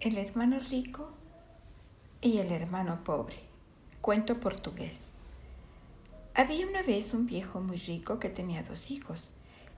[0.00, 1.10] El hermano rico
[2.20, 3.34] y el hermano pobre.
[4.00, 5.16] Cuento portugués.
[6.36, 9.30] Había una vez un viejo muy rico que tenía dos hijos,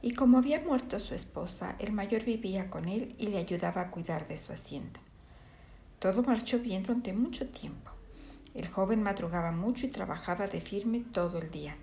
[0.03, 3.91] y como había muerto su esposa, el mayor vivía con él y le ayudaba a
[3.91, 5.01] cuidar de su hacienda.
[6.01, 7.91] Todo marchó bien durante mucho tiempo.
[8.53, 11.79] El joven madrugaba mucho y trabajaba de firme todo el día.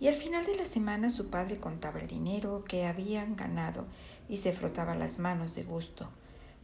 [0.00, 3.84] Y al final de la semana su padre contaba el dinero que habían ganado
[4.26, 6.08] y se frotaba las manos de gusto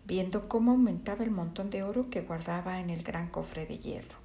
[0.06, 4.18] viendo cómo aumentaba el montón de oro que guardaba en el gran cofre de hierro.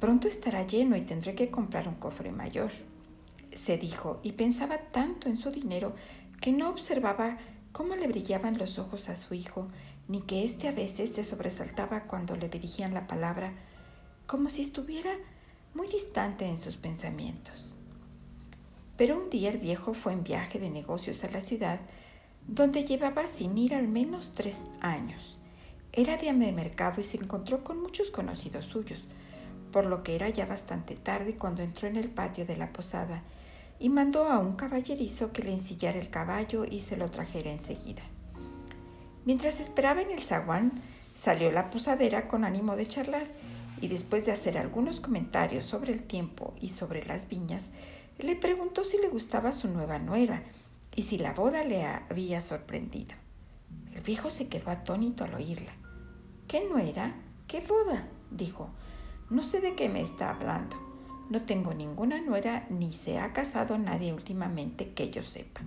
[0.00, 2.72] Pronto estará lleno y tendré que comprar un cofre mayor,
[3.52, 5.94] se dijo, y pensaba tanto en su dinero
[6.40, 7.38] que no observaba
[7.70, 9.68] cómo le brillaban los ojos a su hijo,
[10.08, 13.52] ni que éste a veces se sobresaltaba cuando le dirigían la palabra,
[14.26, 15.10] como si estuviera
[15.74, 17.76] muy distante en sus pensamientos.
[18.96, 21.80] Pero un día el viejo fue en viaje de negocios a la ciudad
[22.46, 25.36] donde llevaba sin ir al menos tres años.
[25.92, 29.04] Era día de mercado y se encontró con muchos conocidos suyos,
[29.70, 33.22] por lo que era ya bastante tarde cuando entró en el patio de la posada
[33.78, 38.02] y mandó a un caballerizo que le ensillara el caballo y se lo trajera enseguida.
[39.24, 40.72] Mientras esperaba en el zaguán,
[41.14, 43.26] salió la posadera con ánimo de charlar
[43.80, 47.70] y después de hacer algunos comentarios sobre el tiempo y sobre las viñas,
[48.18, 50.42] le preguntó si le gustaba su nueva nuera
[50.94, 53.14] y si la boda le había sorprendido.
[53.94, 55.72] El viejo se quedó atónito al oírla.
[56.48, 57.14] ¿Qué no era?
[57.46, 58.08] ¿Qué boda?
[58.30, 58.70] dijo.
[59.30, 60.76] No sé de qué me está hablando.
[61.30, 65.62] No tengo ninguna nuera ni se ha casado nadie últimamente que yo sepa.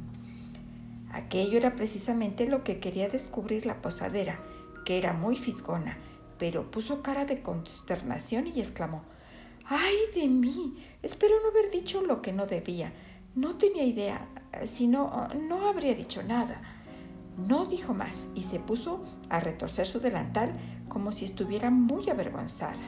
[1.11, 4.39] Aquello era precisamente lo que quería descubrir la posadera,
[4.85, 5.97] que era muy fisgona,
[6.37, 9.03] pero puso cara de consternación y exclamó
[9.65, 10.75] ¡Ay de mí!
[11.01, 12.93] Espero no haber dicho lo que no debía.
[13.33, 14.27] No tenía idea,
[14.63, 16.61] si no, no habría dicho nada.
[17.37, 20.53] No dijo más y se puso a retorcer su delantal
[20.87, 22.79] como si estuviera muy avergonzada.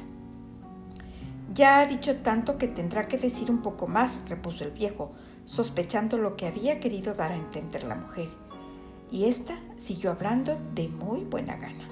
[1.53, 5.11] Ya ha dicho tanto que tendrá que decir un poco más, repuso el viejo,
[5.45, 8.29] sospechando lo que había querido dar a entender la mujer.
[9.11, 11.89] Y ésta siguió hablando de muy buena gana.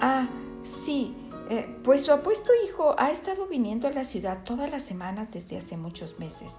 [0.00, 0.28] Ah,
[0.62, 1.14] sí,
[1.50, 5.58] eh, pues su apuesto hijo ha estado viniendo a la ciudad todas las semanas desde
[5.58, 6.58] hace muchos meses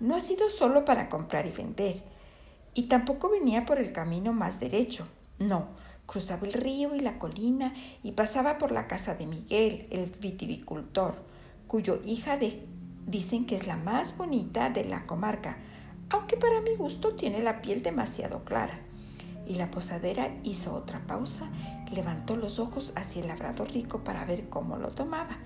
[0.00, 2.02] no ha sido solo para comprar y vender.
[2.74, 5.06] Y tampoco venía por el camino más derecho.
[5.38, 5.68] No,
[6.06, 11.16] cruzaba el río y la colina y pasaba por la casa de Miguel, el vitivicultor,
[11.66, 12.64] cuyo hija de,
[13.06, 15.58] dicen que es la más bonita de la comarca,
[16.10, 18.80] aunque para mi gusto tiene la piel demasiado clara.
[19.46, 21.50] Y la posadera hizo otra pausa,
[21.92, 25.38] levantó los ojos hacia el labrador rico para ver cómo lo tomaba.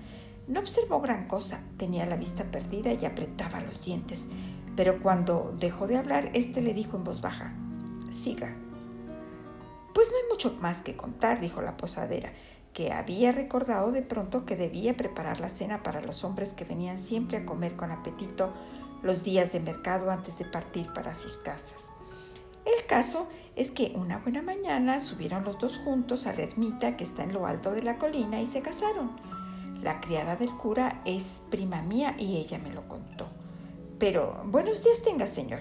[0.47, 4.25] No observó gran cosa, tenía la vista perdida y apretaba los dientes,
[4.75, 7.53] pero cuando dejó de hablar, éste le dijo en voz baja,
[8.09, 8.55] siga.
[9.93, 12.33] Pues no hay mucho más que contar, dijo la posadera,
[12.73, 16.99] que había recordado de pronto que debía preparar la cena para los hombres que venían
[16.99, 18.53] siempre a comer con apetito
[19.03, 21.89] los días de mercado antes de partir para sus casas.
[22.65, 27.03] El caso es que una buena mañana subieron los dos juntos a la ermita que
[27.03, 29.11] está en lo alto de la colina y se casaron.
[29.81, 33.27] La criada del cura es prima mía y ella me lo contó.
[33.97, 35.59] Pero buenos días tenga, señor.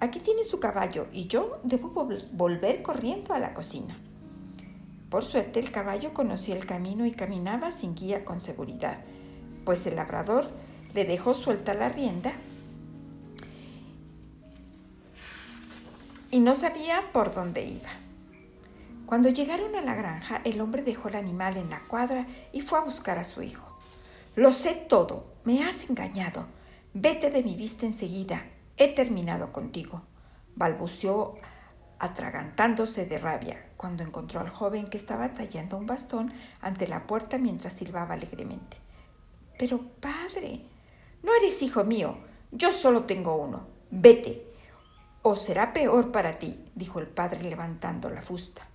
[0.00, 1.90] Aquí tiene su caballo y yo debo
[2.32, 3.96] volver corriendo a la cocina.
[5.08, 8.98] Por suerte el caballo conocía el camino y caminaba sin guía con seguridad,
[9.64, 10.50] pues el labrador
[10.94, 12.32] le dejó suelta la rienda
[16.30, 17.90] y no sabía por dónde iba.
[19.10, 22.78] Cuando llegaron a la granja, el hombre dejó el animal en la cuadra y fue
[22.78, 23.76] a buscar a su hijo.
[24.36, 26.46] Lo sé todo, me has engañado.
[26.94, 28.44] Vete de mi vista enseguida,
[28.76, 30.02] he terminado contigo,
[30.54, 31.34] balbuceó
[31.98, 37.36] atragantándose de rabia cuando encontró al joven que estaba tallando un bastón ante la puerta
[37.36, 38.76] mientras silbaba alegremente.
[39.58, 40.66] Pero, padre,
[41.24, 42.16] no eres hijo mío,
[42.52, 43.66] yo solo tengo uno.
[43.90, 44.46] Vete,
[45.22, 48.69] o será peor para ti, dijo el padre levantando la fusta.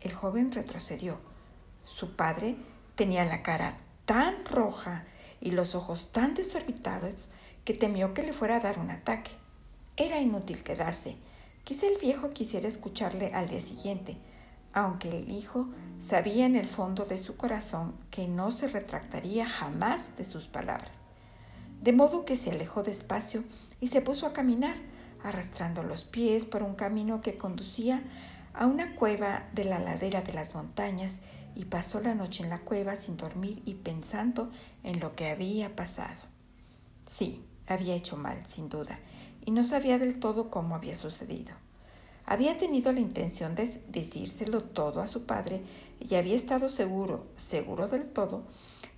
[0.00, 1.18] El joven retrocedió.
[1.84, 2.56] Su padre
[2.94, 5.06] tenía la cara tan roja
[5.40, 7.28] y los ojos tan desorbitados
[7.64, 9.30] que temió que le fuera a dar un ataque.
[9.96, 11.16] Era inútil quedarse.
[11.64, 14.16] Quizá el viejo quisiera escucharle al día siguiente,
[14.72, 15.68] aunque el hijo
[15.98, 21.00] sabía en el fondo de su corazón que no se retractaría jamás de sus palabras.
[21.82, 23.44] De modo que se alejó despacio
[23.80, 24.76] y se puso a caminar,
[25.22, 28.02] arrastrando los pies por un camino que conducía
[28.58, 31.20] a una cueva de la ladera de las montañas
[31.54, 34.50] y pasó la noche en la cueva sin dormir y pensando
[34.82, 36.18] en lo que había pasado.
[37.06, 38.98] Sí, había hecho mal, sin duda,
[39.46, 41.52] y no sabía del todo cómo había sucedido.
[42.26, 45.62] había tenido la intención de decírselo todo a su padre
[46.00, 48.42] y había estado seguro, seguro del todo,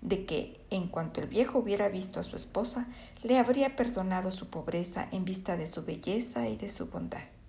[0.01, 2.89] de que en cuanto el viejo hubiera visto a su esposa,
[3.23, 7.40] le habría perdonado su pobreza en vista de su belleza y de su bondad.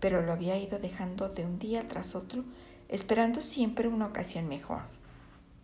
[0.00, 2.44] Pero lo había ido dejando de un día tras otro,
[2.88, 4.82] esperando siempre una ocasión mejor.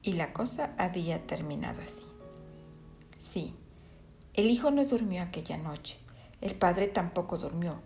[0.02, 2.06] Y la cosa había terminado así.
[3.18, 3.54] Sí,
[4.34, 5.98] el hijo no durmió aquella noche,
[6.42, 7.80] el padre tampoco durmió,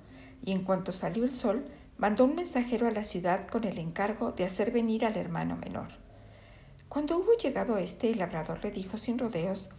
[0.45, 1.65] y en cuanto salió el sol,
[1.97, 5.89] mandó un mensajero a la ciudad con el encargo de hacer venir al hermano menor.
[6.89, 9.71] Cuando hubo llegado este, el labrador le dijo sin rodeos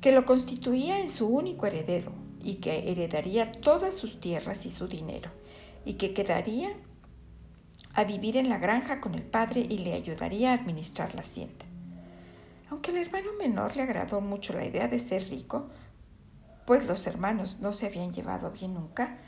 [0.00, 4.86] que lo constituía en su único heredero y que heredaría todas sus tierras y su
[4.86, 5.30] dinero,
[5.84, 6.74] y que quedaría
[7.94, 11.64] a vivir en la granja con el padre y le ayudaría a administrar la hacienda.
[12.70, 15.68] Aunque al hermano menor le agradó mucho la idea de ser rico,
[16.66, 19.18] pues los hermanos no se habían llevado bien nunca,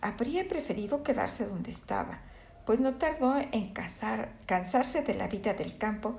[0.00, 2.22] habría preferido quedarse donde estaba,
[2.66, 6.18] pues no tardó en cansarse de la vida del campo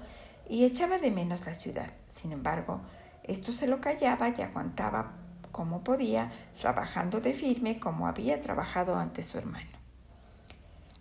[0.49, 1.91] y echaba de menos la ciudad.
[2.07, 2.81] Sin embargo,
[3.23, 5.22] esto se lo callaba y aguantaba
[5.53, 9.69] como podía, trabajando de firme como había trabajado ante su hermano.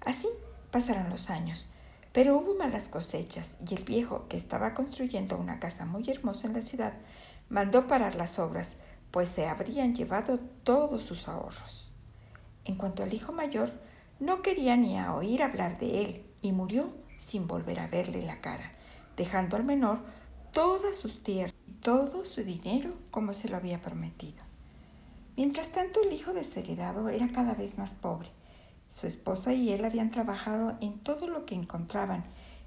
[0.05, 0.29] Así
[0.71, 1.67] pasaron los años,
[2.13, 6.53] pero hubo malas cosechas y el viejo, que estaba construyendo una casa muy hermosa en
[6.53, 6.93] la ciudad,
[7.49, 8.77] mandó parar las obras,
[9.11, 11.91] pues se habrían llevado todos sus ahorros.
[12.67, 13.73] En cuanto al hijo mayor,
[14.21, 18.43] no quería ni a oír hablar de él y murió sin volver a verle la
[18.43, 18.73] cara,
[19.17, 20.01] dejando al menor
[20.53, 24.45] todas sus tierras todo su dinero como se lo había prometido.
[25.37, 28.29] Mientras tanto, el hijo desheredado era cada vez más pobre.
[28.89, 32.23] Su esposa y él habían trabajado en todo lo que encontraban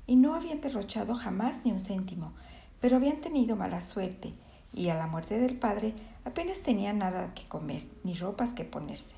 [0.05, 2.33] y no habían derrochado jamás ni un céntimo,
[2.81, 4.33] pero habían tenido mala suerte
[4.73, 5.93] y a la muerte del padre
[6.25, 9.15] apenas tenían nada que comer ni ropas que ponerse.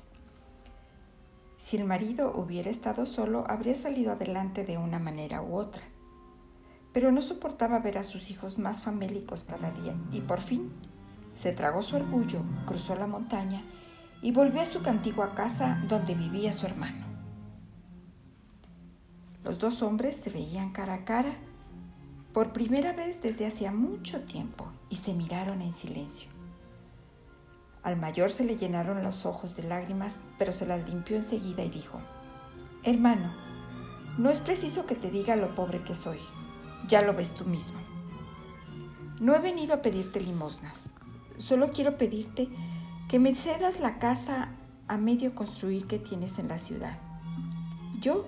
[1.56, 5.82] Si el marido hubiera estado solo, habría salido adelante de una manera u otra.
[6.92, 10.72] Pero no soportaba ver a sus hijos más famélicos cada día y por fin
[11.32, 13.62] se tragó su orgullo, cruzó la montaña
[14.22, 17.06] y volvió a su antigua casa donde vivía su hermano.
[19.44, 21.36] Los dos hombres se veían cara a cara
[22.32, 26.28] por primera vez desde hacía mucho tiempo y se miraron en silencio.
[27.82, 31.70] Al mayor se le llenaron los ojos de lágrimas, pero se las limpió enseguida y
[31.70, 32.00] dijo,
[32.82, 33.32] Hermano,
[34.18, 36.18] no es preciso que te diga lo pobre que soy,
[36.88, 37.78] ya lo ves tú mismo.
[39.20, 40.88] No he venido a pedirte limosnas,
[41.38, 42.48] solo quiero pedirte
[43.08, 44.50] que me cedas la casa
[44.88, 46.98] a medio construir que tienes en la ciudad.
[48.00, 48.26] Yo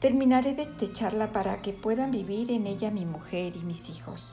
[0.00, 4.24] terminaré de techarla para que puedan vivir en ella mi mujer y mis hijos,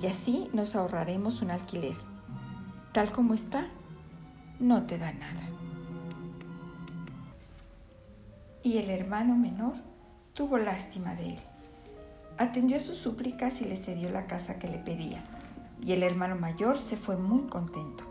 [0.00, 1.96] y así nos ahorraremos un alquiler
[2.94, 3.66] tal como está,
[4.60, 5.42] no te da nada.
[8.62, 9.74] Y el hermano menor
[10.32, 11.40] tuvo lástima de él.
[12.38, 15.24] Atendió sus súplicas y le cedió la casa que le pedía.
[15.80, 18.04] Y el hermano mayor se fue muy contento.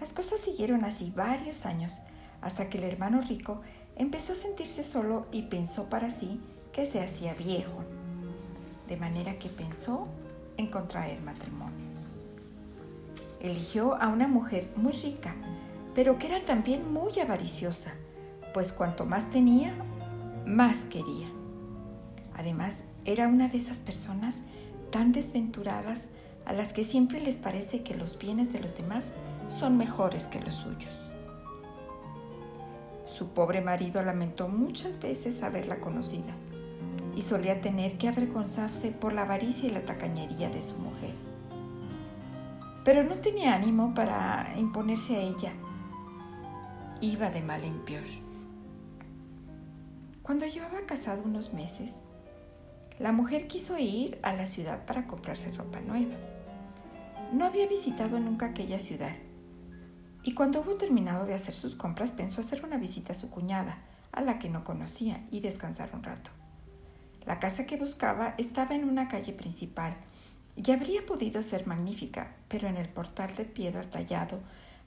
[0.00, 2.00] Las cosas siguieron así varios años
[2.40, 3.60] hasta que el hermano rico
[3.96, 6.40] empezó a sentirse solo y pensó para sí
[6.72, 7.84] que se hacía viejo.
[8.88, 10.06] De manera que pensó
[10.56, 11.86] en contraer matrimonio
[13.40, 15.34] eligió a una mujer muy rica,
[15.94, 17.94] pero que era también muy avariciosa,
[18.52, 19.74] pues cuanto más tenía,
[20.46, 21.35] más quería.
[22.36, 24.42] Además, era una de esas personas
[24.90, 26.08] tan desventuradas
[26.44, 29.14] a las que siempre les parece que los bienes de los demás
[29.48, 30.94] son mejores que los suyos.
[33.06, 36.34] Su pobre marido lamentó muchas veces haberla conocida
[37.16, 41.14] y solía tener que avergonzarse por la avaricia y la tacañería de su mujer
[42.86, 45.52] pero no tenía ánimo para imponerse a ella.
[47.00, 48.04] Iba de mal en peor.
[50.22, 51.98] Cuando llevaba casado unos meses,
[52.98, 56.16] la mujer quiso ir a la ciudad para comprarse ropa nueva.
[57.32, 59.14] No había visitado nunca aquella ciudad
[60.26, 63.78] y cuando hubo terminado de hacer sus compras pensó hacer una visita a su cuñada,
[64.10, 66.32] a la que no conocía, y descansar un rato.
[67.24, 69.96] La casa que buscaba estaba en una calle principal
[70.56, 74.40] y habría podido ser magnífica, pero en el portal de piedra tallado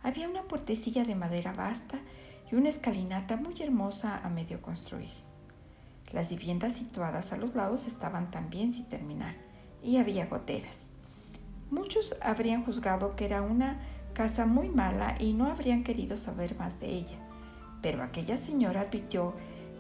[0.04, 2.02] había una puertecilla de madera vasta
[2.52, 5.29] y una escalinata muy hermosa a medio construir.
[6.12, 9.36] Las viviendas situadas a los lados estaban también sin terminar
[9.84, 10.90] y había goteras.
[11.70, 13.80] Muchos habrían juzgado que era una
[14.14, 17.18] casa muy mala y no habrían querido saber más de ella,
[17.82, 19.36] pero aquella señora advirtió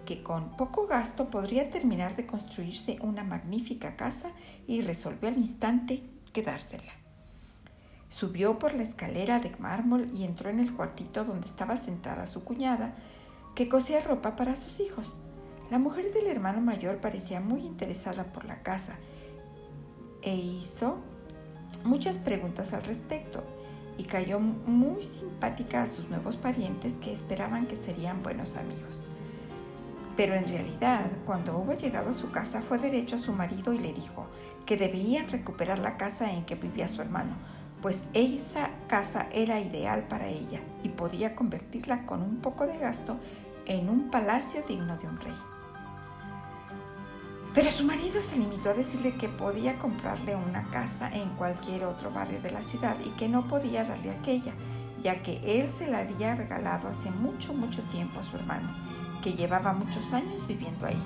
[0.06, 4.32] que con poco gasto podría terminar de construirse una magnífica casa
[4.68, 6.94] y resolvió al instante quedársela.
[8.10, 12.44] Subió por la escalera de mármol y entró en el cuartito donde estaba sentada su
[12.44, 12.96] cuñada,
[13.56, 15.16] que cosía ropa para sus hijos.
[15.70, 18.98] La mujer del hermano mayor parecía muy interesada por la casa
[20.24, 20.98] e hizo
[21.84, 23.44] muchas preguntas al respecto
[23.96, 29.06] y cayó muy simpática a sus nuevos parientes que esperaban que serían buenos amigos.
[30.18, 33.80] Pero en realidad, cuando hubo llegado a su casa, fue derecho a su marido y
[33.80, 34.26] le dijo
[34.66, 37.38] que debían recuperar la casa en que vivía su hermano,
[37.82, 43.20] pues esa casa era ideal para ella y podía convertirla con un poco de gasto
[43.68, 45.59] en un palacio digno de un rey.
[47.54, 52.12] Pero su marido se limitó a decirle que podía comprarle una casa en cualquier otro
[52.12, 54.54] barrio de la ciudad y que no podía darle aquella,
[55.02, 58.70] ya que él se la había regalado hace mucho, mucho tiempo a su hermano,
[59.24, 61.02] que llevaba muchos años viviendo ahí.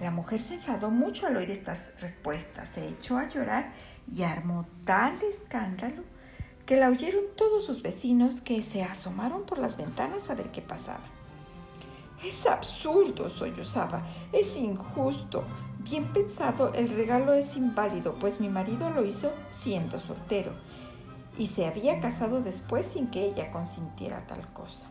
[0.00, 3.72] La mujer se enfadó mucho al oír estas respuestas, se echó a llorar
[4.14, 6.04] y armó tal escándalo
[6.64, 10.62] que la oyeron todos sus vecinos que se asomaron por las ventanas a ver qué
[10.62, 11.15] pasaba.
[12.26, 14.02] Es absurdo, sollozaba,
[14.32, 15.44] es injusto.
[15.78, 20.50] Bien pensado, el regalo es inválido, pues mi marido lo hizo siendo soltero
[21.38, 24.86] y se había casado después sin que ella consintiera tal cosa.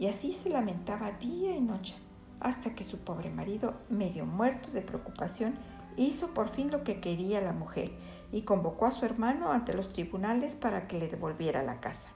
[0.00, 1.94] Y así se lamentaba día y noche,
[2.40, 5.56] hasta que su pobre marido, medio muerto de preocupación,
[5.96, 7.92] hizo por fin lo que quería la mujer
[8.32, 12.08] y convocó a su hermano ante los tribunales para que le devolviera la casa,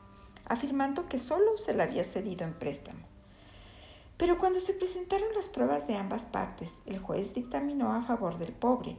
[0.47, 3.12] afirmando que solo se la había cedido en préstamo.
[4.17, 8.53] Pero cuando se presentaron las pruebas de ambas partes, el juez dictaminó a favor del
[8.53, 8.97] pobre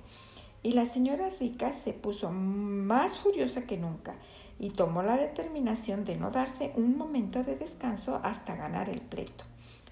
[0.63, 4.15] y la señora rica se puso más furiosa que nunca
[4.59, 9.43] y tomó la determinación de no darse un momento de descanso hasta ganar el pleito.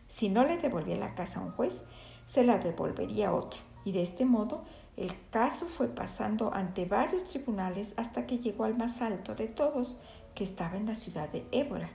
[0.07, 1.83] Si no le devolvía la casa a un juez,
[2.25, 4.63] se la devolvería a otro y de este modo
[4.97, 9.97] el caso fue pasando ante varios tribunales hasta que llegó al más alto de todos,
[10.35, 11.89] que estaba en la ciudad de Évora.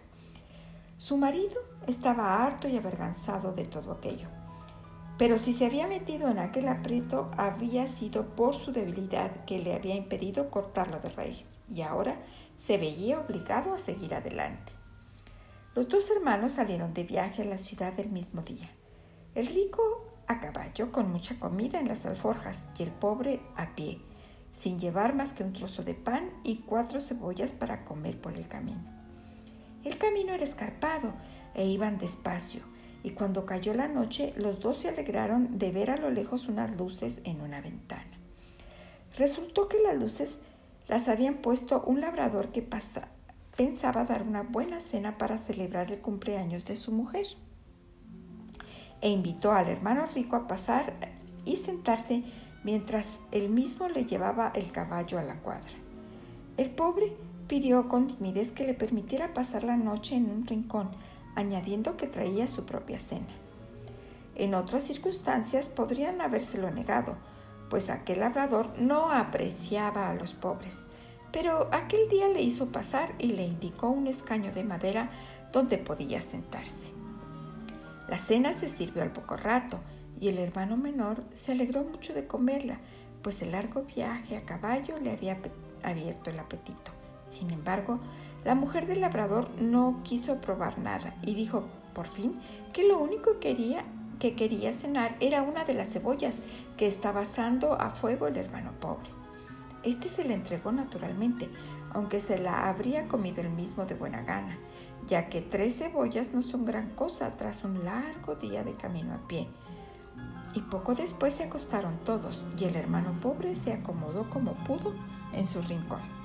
[0.99, 4.29] Su marido estaba harto y avergonzado de todo aquello.
[5.19, 9.75] Pero si se había metido en aquel aprieto, había sido por su debilidad que le
[9.75, 12.23] había impedido cortarlo de raíz, y ahora
[12.57, 14.73] se veía obligado a seguir adelante.
[15.75, 18.71] Los dos hermanos salieron de viaje a la ciudad el mismo día.
[19.35, 19.83] El rico
[20.26, 24.00] a caballo con mucha comida en las alforjas y el pobre a pie,
[24.50, 28.49] sin llevar más que un trozo de pan y cuatro cebollas para comer por el
[28.49, 28.96] camino.
[29.87, 31.14] El camino era escarpado
[31.55, 32.62] e iban despacio,
[33.05, 36.76] y cuando cayó la noche los dos se alegraron de ver a lo lejos unas
[36.76, 38.19] luces en una ventana.
[39.16, 40.40] Resultó que las luces
[40.88, 42.69] las habían puesto un labrador que
[43.57, 47.26] pensaba dar una buena cena para celebrar el cumpleaños de su mujer
[49.00, 50.95] e invitó al hermano rico a pasar
[51.45, 52.25] y sentarse
[52.64, 55.71] mientras él mismo le llevaba el caballo a la cuadra.
[56.57, 57.16] El pobre
[57.47, 60.91] pidió con timidez que le permitiera pasar la noche en un rincón,
[61.35, 63.35] añadiendo que traía su propia cena.
[64.35, 67.17] En otras circunstancias podrían habérselo negado,
[67.71, 70.85] pues aquel labrador no apreciaba a los pobres,
[71.33, 75.11] pero aquel día le hizo pasar y le indicó un escaño de madera
[75.53, 76.91] donde podía sentarse.
[78.09, 79.81] La cena se sirvió al poco rato
[80.21, 82.79] y el hermano menor se alegró mucho de comerla,
[83.23, 85.38] pues el largo viaje a caballo le había
[85.83, 86.96] abierto el apetito.
[87.28, 88.00] Sin embargo,
[88.45, 91.64] la mujer del labrador no quiso probar nada y dijo
[91.95, 92.40] por fin
[92.73, 93.85] que lo único que quería,
[94.21, 96.42] que quería cenar era una de las cebollas
[96.76, 99.11] que estaba asando a fuego el hermano pobre.
[99.83, 101.49] Este se le entregó naturalmente,
[101.92, 104.59] aunque se la habría comido él mismo de buena gana,
[105.06, 109.28] ya que tres cebollas no son gran cosa tras un largo día de camino a
[109.28, 109.49] pie.
[110.54, 114.95] Y poco después se acostaron todos y el hermano pobre se acomodó como pudo
[115.33, 116.15] en su rincón.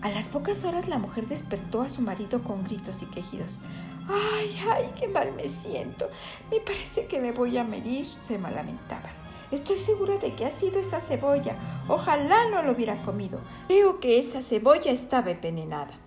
[0.00, 3.58] A las pocas horas la mujer despertó a su marido con gritos y quejidos.
[4.08, 6.08] ¡Ay, ay, qué mal me siento!
[6.52, 9.10] Me parece que me voy a morir, se lamentaba.
[9.50, 11.58] Estoy segura de que ha sido esa cebolla.
[11.88, 13.40] Ojalá no lo hubiera comido.
[13.66, 15.98] Creo que esa cebolla estaba envenenada.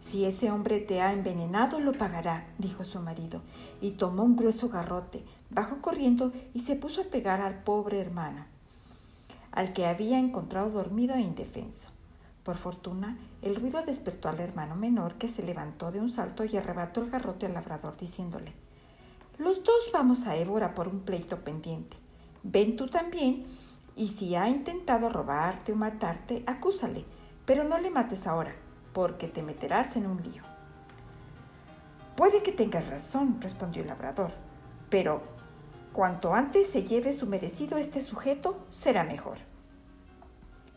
[0.00, 3.42] Si ese hombre te ha envenenado, lo pagará, dijo su marido,
[3.80, 8.44] y tomó un grueso garrote, bajó corriendo y se puso a pegar al pobre hermano,
[9.50, 11.88] al que había encontrado dormido e indefenso.
[12.44, 16.56] Por fortuna, el ruido despertó al hermano menor, que se levantó de un salto y
[16.56, 18.54] arrebató el garrote al labrador, diciéndole
[19.36, 21.98] Los dos vamos a Évora por un pleito pendiente.
[22.42, 23.44] Ven tú también,
[23.96, 27.04] y si ha intentado robarte o matarte, acúsale,
[27.44, 28.56] pero no le mates ahora
[28.94, 30.42] porque te meterás en un lío.
[32.16, 34.32] Puede que tengas razón, respondió el labrador,
[34.88, 35.22] pero
[35.92, 39.36] cuanto antes se lleve su merecido este sujeto, será mejor.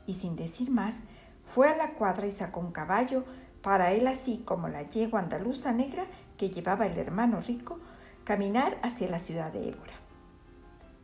[0.05, 1.01] Y sin decir más,
[1.47, 3.25] fue a la cuadra y sacó un caballo,
[3.61, 6.05] para él así como la yegua andaluza negra
[6.37, 7.79] que llevaba el hermano rico
[8.23, 9.93] caminar hacia la ciudad de Ébora.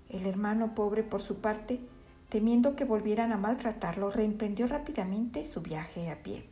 [0.10, 1.82] El hermano pobre, por su parte,
[2.30, 6.50] temiendo que volvieran a maltratarlo, reemprendió rápidamente su viaje a pie.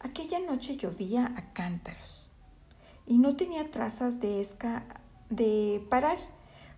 [0.00, 2.30] Aquella noche llovía a cántaros
[3.06, 4.84] y no tenía trazas de, esca
[5.30, 6.18] de parar,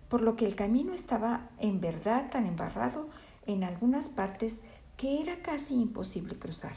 [0.09, 3.09] por lo que el camino estaba en verdad tan embarrado
[3.45, 4.57] en algunas partes
[4.97, 6.75] que era casi imposible cruzar.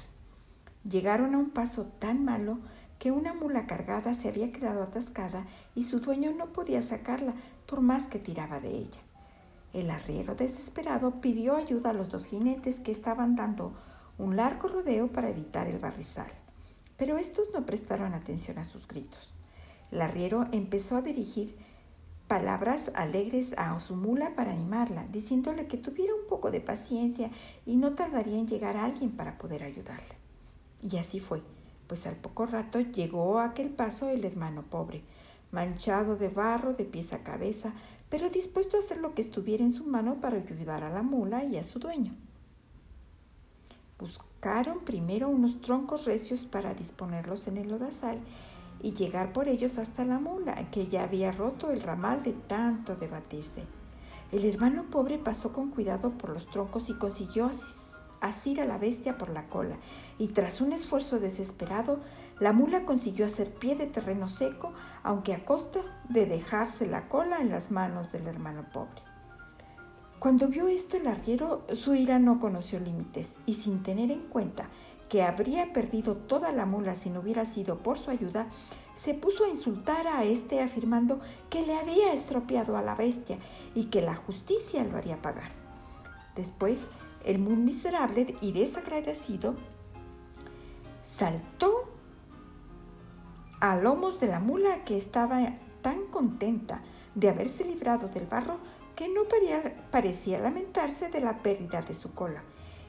[0.89, 2.59] Llegaron a un paso tan malo
[2.99, 7.35] que una mula cargada se había quedado atascada y su dueño no podía sacarla
[7.67, 9.01] por más que tiraba de ella.
[9.73, 13.75] El arriero desesperado pidió ayuda a los dos jinetes que estaban dando
[14.17, 16.31] un largo rodeo para evitar el barrizal,
[16.97, 19.33] pero estos no prestaron atención a sus gritos.
[19.93, 21.57] El arriero empezó a dirigir
[22.29, 27.31] palabras alegres a su mula para animarla, diciéndole que tuviera un poco de paciencia
[27.67, 30.15] y no tardaría en llegar alguien para poder ayudarla.
[30.83, 31.43] Y así fue
[31.89, 35.03] pues al poco rato llegó a aquel paso el hermano pobre,
[35.51, 37.73] manchado de barro de pies a cabeza,
[38.11, 41.45] pero dispuesto a hacer lo que estuviera en su mano para ayudar a la mula
[41.45, 42.15] y a su dueño.
[43.99, 48.19] Buscaron primero unos troncos recios para disponerlos en el lodazal
[48.83, 52.97] y llegar por ellos hasta la mula, que ya había roto el ramal de tanto
[52.97, 53.65] debatirse.
[54.31, 57.51] El hermano pobre pasó con cuidado por los troncos y consiguió
[58.21, 59.77] asir a la bestia por la cola,
[60.19, 62.01] y tras un esfuerzo desesperado,
[62.39, 67.41] la mula consiguió hacer pie de terreno seco, aunque a costa de dejarse la cola
[67.41, 69.03] en las manos del hermano pobre.
[70.19, 74.69] Cuando vio esto el arriero, su ira no conoció límites, y sin tener en cuenta
[75.09, 78.49] que habría perdido toda la mula si no hubiera sido por su ayuda,
[78.95, 83.39] se puso a insultar a éste afirmando que le había estropeado a la bestia
[83.75, 85.53] y que la justicia lo haría pagar.
[86.35, 86.87] Después
[87.25, 89.57] el muy miserable y desagradecido
[91.03, 91.89] saltó
[93.61, 95.41] a lomos de la mula que estaba
[95.83, 96.83] tan contenta
[97.15, 98.59] de haberse librado del barro
[98.95, 99.23] que no
[99.91, 102.43] parecía lamentarse de la pérdida de su cola,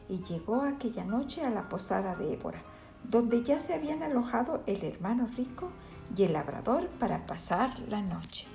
[0.09, 2.61] y llegó aquella noche a la posada de Ébora,
[3.03, 5.69] donde ya se habían alojado el hermano rico
[6.17, 8.47] y el labrador para pasar la noche.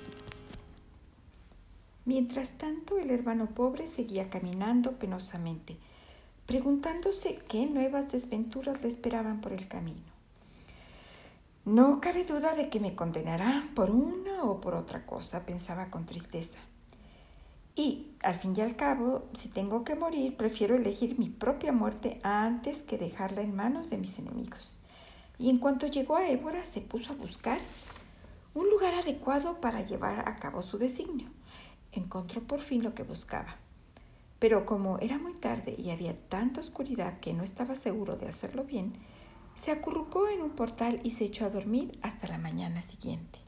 [2.03, 5.77] Mientras tanto, el hermano pobre seguía caminando penosamente,
[6.45, 10.13] preguntándose qué nuevas desventuras le esperaban por el camino.
[11.63, 16.05] No cabe duda de que me condenarán por una o por otra cosa, pensaba con
[16.05, 16.59] tristeza.
[17.75, 22.19] Y, al fin y al cabo, si tengo que morir, prefiero elegir mi propia muerte
[22.23, 24.73] antes que dejarla en manos de mis enemigos.
[25.37, 27.59] Y en cuanto llegó a Ébora, se puso a buscar
[28.53, 31.29] un lugar adecuado para llevar a cabo su designio
[31.99, 33.55] encontró por fin lo que buscaba.
[34.39, 38.63] Pero como era muy tarde y había tanta oscuridad que no estaba seguro de hacerlo
[38.63, 38.93] bien,
[39.55, 43.39] se acurrucó en un portal y se echó a dormir hasta la mañana siguiente.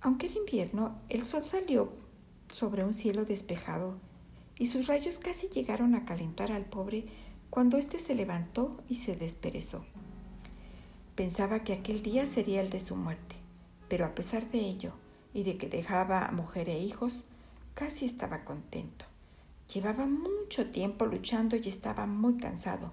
[0.00, 1.92] Aunque era invierno, el sol salió
[2.54, 3.96] sobre un cielo despejado
[4.56, 7.04] y sus rayos casi llegaron a calentar al pobre
[7.50, 9.84] cuando éste se levantó y se desperezó.
[11.16, 13.34] Pensaba que aquel día sería el de su muerte,
[13.88, 14.92] pero a pesar de ello,
[15.32, 17.24] y de que dejaba mujer e hijos,
[17.74, 19.06] casi estaba contento.
[19.72, 22.92] Llevaba mucho tiempo luchando y estaba muy cansado,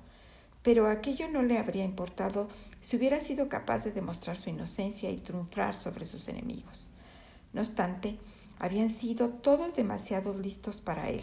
[0.63, 2.47] pero aquello no le habría importado
[2.79, 6.89] si hubiera sido capaz de demostrar su inocencia y triunfar sobre sus enemigos.
[7.53, 8.17] No obstante,
[8.61, 11.21] habían sido todos demasiado listos para él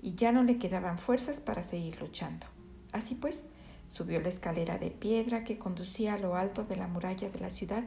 [0.00, 2.44] y ya no le quedaban fuerzas para seguir luchando.
[2.90, 3.44] Así pues,
[3.88, 7.50] subió la escalera de piedra que conducía a lo alto de la muralla de la
[7.50, 7.84] ciudad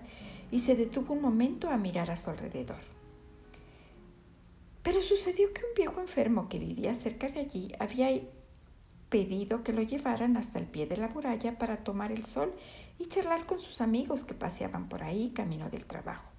[0.49, 2.79] y se detuvo un momento a mirar a su alrededor.
[4.81, 8.08] Pero sucedió que un viejo enfermo que vivía cerca de allí había
[9.10, 12.53] pedido que lo llevaran hasta el pie de la muralla para tomar el sol
[12.97, 16.35] y charlar con sus amigos que paseaban por ahí camino del trabajo.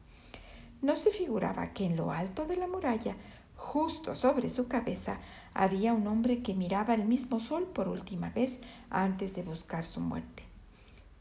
[0.83, 3.17] No se figuraba que en lo alto de la muralla,
[3.55, 5.19] justo sobre su cabeza,
[5.55, 8.61] había un hombre que miraba el mismo sol por última vez
[8.91, 10.43] antes de buscar su muerte.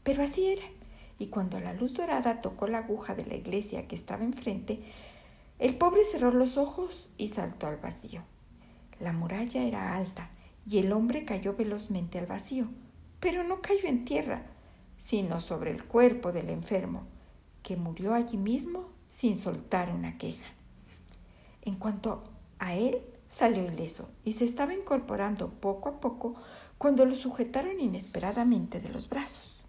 [0.02, 0.64] Pero así era
[1.18, 4.80] y cuando la luz dorada tocó la aguja de la iglesia que estaba enfrente,
[5.58, 8.22] el pobre cerró los ojos y saltó al vacío.
[9.00, 10.30] La muralla era alta
[10.66, 12.68] y el hombre cayó velozmente al vacío,
[13.20, 14.46] pero no cayó en tierra,
[14.98, 17.04] sino sobre el cuerpo del enfermo,
[17.62, 20.44] que murió allí mismo sin soltar una queja.
[21.62, 22.22] En cuanto
[22.58, 26.34] a él, salió ileso y se estaba incorporando poco a poco
[26.76, 29.64] cuando lo sujetaron inesperadamente de los brazos.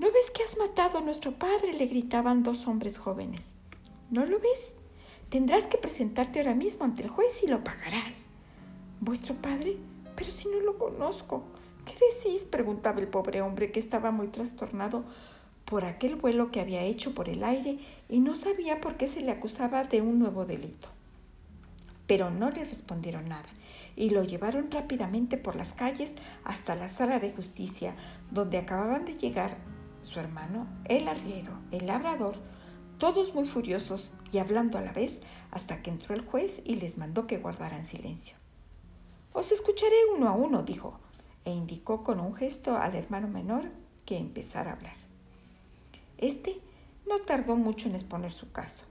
[0.00, 1.74] ¿No ves que has matado a nuestro padre?
[1.78, 3.52] le gritaban dos hombres jóvenes.
[4.10, 4.72] ¿No lo ves?
[5.28, 8.30] Tendrás que presentarte ahora mismo ante el juez y lo pagarás.
[9.00, 9.76] ¿Vuestro padre?
[10.16, 11.44] Pero si no lo conozco.
[11.84, 12.44] ¿Qué decís?
[12.44, 15.04] preguntaba el pobre hombre que estaba muy trastornado
[15.64, 19.22] por aquel vuelo que había hecho por el aire y no sabía por qué se
[19.22, 20.88] le acusaba de un nuevo delito.
[22.06, 23.48] Pero no le respondieron nada
[23.96, 27.94] y lo llevaron rápidamente por las calles hasta la sala de justicia,
[28.30, 29.56] donde acababan de llegar
[30.02, 32.36] su hermano, el arriero, el labrador,
[32.98, 36.98] todos muy furiosos y hablando a la vez hasta que entró el juez y les
[36.98, 38.36] mandó que guardaran silencio.
[39.32, 41.00] Os escucharé uno a uno, dijo,
[41.44, 43.70] e indicó con un gesto al hermano menor
[44.04, 45.03] que empezara a hablar.
[46.18, 46.60] Este
[47.08, 48.84] no tardó mucho en exponer su caso.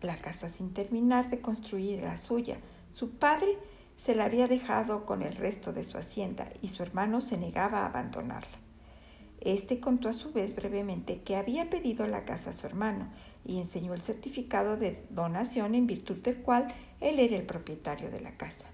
[0.00, 2.58] La casa sin terminar de construir era suya.
[2.92, 3.58] Su padre
[3.96, 7.80] se la había dejado con el resto de su hacienda y su hermano se negaba
[7.80, 8.58] a abandonarla.
[9.40, 13.10] Este contó a su vez brevemente que había pedido la casa a su hermano
[13.44, 16.68] y enseñó el certificado de donación en virtud del cual
[17.00, 18.66] él era el propietario de la casa.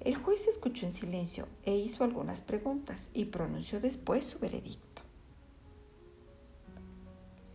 [0.00, 4.93] El juez escuchó en silencio e hizo algunas preguntas y pronunció después su veredicto.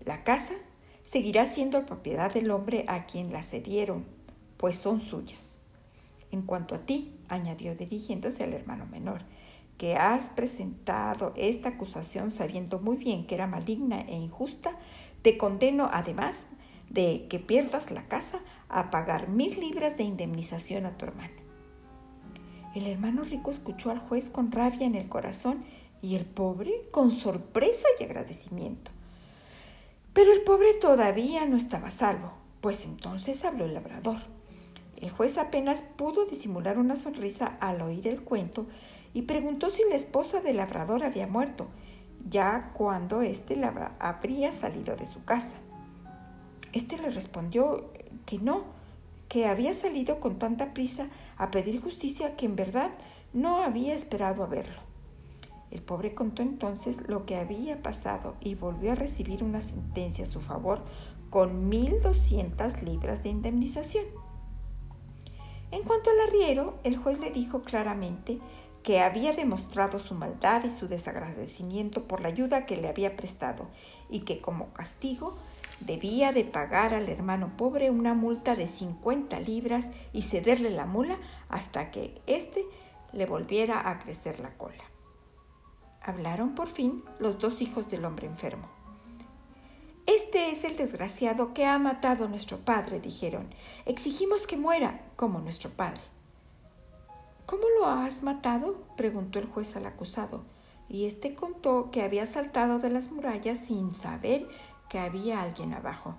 [0.10, 0.56] La casa
[1.04, 4.06] seguirá siendo propiedad del hombre a quien la cedieron,
[4.58, 5.62] pues son suyas.
[6.32, 9.22] En cuanto a ti, añadió dirigiéndose al hermano menor,
[9.78, 14.72] que has presentado esta acusación sabiendo muy bien que era maligna e injusta,
[15.22, 16.48] te condeno además
[16.90, 21.36] de que pierdas la casa a pagar mil libras de indemnización a tu hermano.
[22.74, 25.66] El hermano rico escuchó al juez con rabia en el corazón
[26.02, 28.90] y el pobre con sorpresa y agradecimiento.
[30.14, 34.18] Pero el pobre todavía no estaba salvo, pues entonces habló el labrador.
[34.98, 38.68] El juez apenas pudo disimular una sonrisa al oír el cuento
[39.14, 41.68] y preguntó si la esposa del labrador había muerto,
[42.28, 43.60] ya cuando éste
[44.00, 45.56] habría salido de su casa.
[46.74, 47.92] Este le respondió
[48.26, 48.66] que no,
[49.30, 52.92] que había salido con tanta prisa a pedir justicia que en verdad
[53.32, 54.89] no había esperado a verlo.
[55.72, 60.28] El pobre contó entonces lo que había pasado y volvió a recibir una sentencia a
[60.28, 60.84] su favor
[61.30, 64.06] con mil doscientas libras de indemnización.
[65.72, 68.40] En cuanto al arriero, el juez le dijo claramente
[68.82, 73.68] que había demostrado su maldad y su desagradecimiento por la ayuda que le había prestado
[74.10, 75.38] y que como castigo
[75.82, 81.20] debía de pagar al hermano pobre una multa de cincuenta libras y cederle la mula
[81.50, 82.66] hasta que éste
[83.14, 84.84] le volviera a crecer la cola.
[86.02, 88.68] Hablaron por fin los dos hijos del hombre enfermo.
[90.06, 93.54] Este es el desgraciado que ha matado a nuestro padre, dijeron.
[93.86, 96.02] Exigimos que muera como nuestro padre.
[97.46, 98.88] ¿Cómo lo has matado?
[98.96, 100.46] preguntó el juez al acusado,
[100.88, 104.48] y éste contó que había saltado de las murallas sin saber
[104.90, 106.18] que había alguien abajo.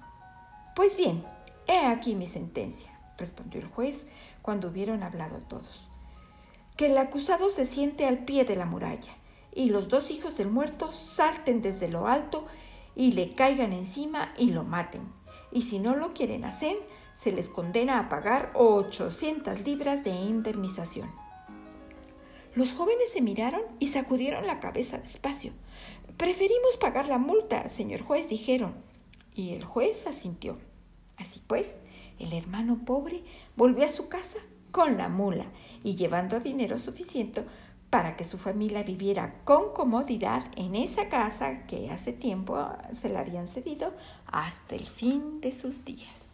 [0.77, 1.25] Pues bien,
[1.67, 4.07] he aquí mi sentencia, respondió el juez
[4.43, 5.89] cuando hubieron hablado todos.
[6.77, 9.13] Que el acusado se siente al pie de la muralla
[9.55, 12.47] y los dos hijos del muerto salten desde lo alto
[12.95, 15.13] y le caigan encima y lo maten.
[15.53, 16.77] Y si no lo quieren hacer,
[17.15, 21.11] se les condena a pagar 800 libras de indemnización.
[22.55, 25.53] Los jóvenes se miraron y sacudieron la cabeza despacio.
[26.17, 28.75] Preferimos pagar la multa, señor juez, dijeron.
[29.35, 30.59] Y el juez asintió.
[31.17, 31.77] Así pues,
[32.19, 33.23] el hermano pobre
[33.57, 34.39] volvió a su casa
[34.73, 35.47] con la mula
[35.85, 37.45] y llevando dinero suficiente
[37.91, 42.57] para que su familia viviera con comodidad en esa casa que hace tiempo
[42.93, 43.93] se la habían cedido
[44.27, 46.30] hasta el fin de sus días.